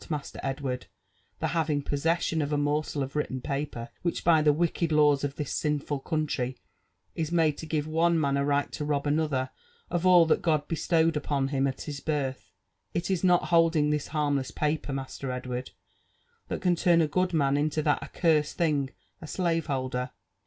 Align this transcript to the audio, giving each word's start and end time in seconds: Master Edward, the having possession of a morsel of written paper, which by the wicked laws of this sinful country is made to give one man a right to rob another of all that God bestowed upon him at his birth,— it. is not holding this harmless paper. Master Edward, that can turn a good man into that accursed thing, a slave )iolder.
Master 0.09 0.39
Edward, 0.41 0.87
the 1.37 1.49
having 1.49 1.83
possession 1.83 2.41
of 2.41 2.51
a 2.51 2.57
morsel 2.57 3.03
of 3.03 3.15
written 3.15 3.39
paper, 3.39 3.89
which 4.01 4.23
by 4.23 4.41
the 4.41 4.51
wicked 4.51 4.91
laws 4.91 5.23
of 5.23 5.35
this 5.35 5.51
sinful 5.53 5.99
country 5.99 6.57
is 7.13 7.31
made 7.31 7.55
to 7.59 7.67
give 7.67 7.85
one 7.85 8.19
man 8.19 8.35
a 8.35 8.43
right 8.43 8.71
to 8.71 8.83
rob 8.83 9.05
another 9.05 9.51
of 9.91 10.03
all 10.03 10.25
that 10.25 10.41
God 10.41 10.67
bestowed 10.67 11.15
upon 11.15 11.49
him 11.49 11.67
at 11.67 11.81
his 11.81 11.99
birth,— 11.99 12.49
it. 12.95 13.11
is 13.11 13.23
not 13.23 13.49
holding 13.49 13.91
this 13.91 14.07
harmless 14.07 14.49
paper. 14.49 14.91
Master 14.91 15.31
Edward, 15.31 15.69
that 16.47 16.61
can 16.61 16.75
turn 16.75 16.99
a 16.99 17.07
good 17.07 17.31
man 17.31 17.55
into 17.55 17.83
that 17.83 18.01
accursed 18.01 18.57
thing, 18.57 18.89
a 19.21 19.27
slave 19.27 19.67
)iolder. 19.67 20.09